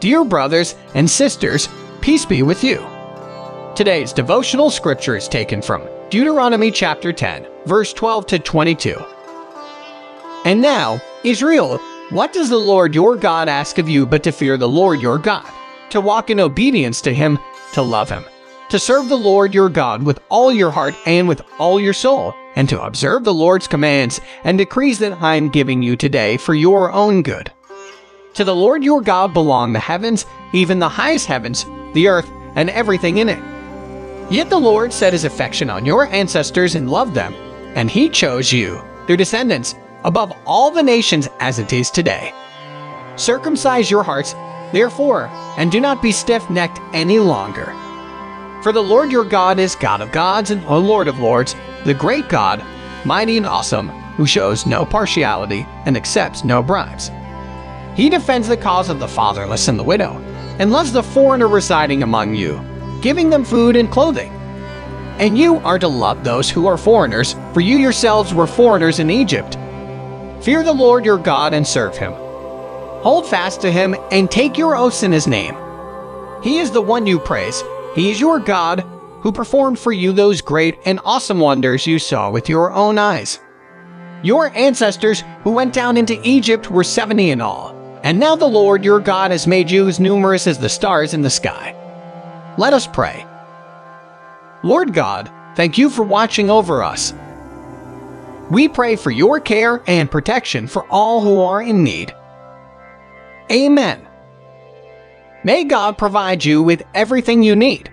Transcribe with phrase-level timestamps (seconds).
[0.00, 1.68] Dear brothers and sisters,
[2.00, 2.78] peace be with you.
[3.74, 8.96] Today's devotional scripture is taken from Deuteronomy chapter 10, verse 12 to 22.
[10.44, 11.78] And now, Israel,
[12.10, 15.18] what does the Lord your God ask of you but to fear the Lord your
[15.18, 15.50] God,
[15.90, 17.36] to walk in obedience to him,
[17.72, 18.24] to love him,
[18.68, 22.34] to serve the Lord your God with all your heart and with all your soul,
[22.54, 26.54] and to observe the Lord's commands and decrees that I am giving you today for
[26.54, 27.52] your own good?
[28.38, 32.70] To the Lord your God belong the heavens, even the highest heavens, the earth, and
[32.70, 33.42] everything in it.
[34.30, 37.34] Yet the Lord set his affection on your ancestors and loved them,
[37.74, 39.74] and he chose you, their descendants,
[40.04, 42.32] above all the nations as it is today.
[43.16, 44.34] Circumcise your hearts,
[44.70, 45.24] therefore,
[45.56, 47.74] and do not be stiff necked any longer.
[48.62, 52.28] For the Lord your God is God of gods and Lord of lords, the great
[52.28, 52.64] God,
[53.04, 57.10] mighty and awesome, who shows no partiality and accepts no bribes.
[57.98, 60.12] He defends the cause of the fatherless and the widow,
[60.58, 62.58] and loves the foreigner residing among you
[63.00, 64.30] giving them food and clothing.
[65.18, 69.10] And you are to love those who are foreigners, for you yourselves were foreigners in
[69.10, 69.56] Egypt.
[70.42, 72.12] Fear the Lord your God and serve him.
[73.02, 75.56] Hold fast to him and take your oaths in his name.
[76.42, 77.62] He is the one you praise.
[77.94, 78.80] He is your God,
[79.22, 83.40] who performed for you those great and awesome wonders you saw with your own eyes.
[84.22, 88.84] Your ancestors who went down into Egypt were 70 in all, and now the Lord
[88.84, 91.74] your God has made you as numerous as the stars in the sky.
[92.58, 93.26] Let us pray.
[94.62, 97.14] Lord God, thank you for watching over us.
[98.50, 102.14] We pray for your care and protection for all who are in need.
[103.50, 104.06] Amen.
[105.44, 107.90] May God provide you with everything you need.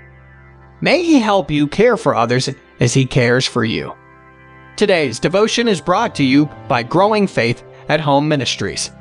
[0.81, 3.94] May He help you care for others as He cares for you.
[4.76, 8.92] Today's devotion is brought to you by Growing Faith at Home Ministries.